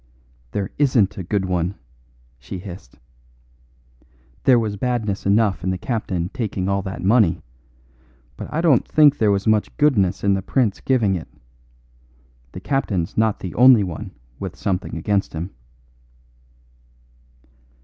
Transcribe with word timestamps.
"There 0.49 0.71
isn't 0.79 1.19
a 1.19 1.23
good 1.23 1.45
one," 1.45 1.75
she 2.39 2.57
hissed. 2.57 2.97
"There 4.45 4.57
was 4.57 4.75
badness 4.75 5.27
enough 5.27 5.63
in 5.63 5.69
the 5.69 5.77
captain 5.77 6.29
taking 6.29 6.67
all 6.67 6.81
that 6.81 7.03
money, 7.03 7.43
but 8.35 8.51
I 8.51 8.61
don't 8.61 8.87
think 8.87 9.19
there 9.19 9.29
was 9.29 9.45
much 9.45 9.77
goodness 9.77 10.23
in 10.23 10.33
the 10.33 10.41
prince 10.41 10.79
giving 10.81 11.13
it. 11.13 11.27
The 12.51 12.59
captain's 12.61 13.15
not 13.15 13.41
the 13.41 13.53
only 13.53 13.83
one 13.83 14.09
with 14.39 14.55
something 14.55 14.97
against 14.97 15.33
him." 15.33 15.51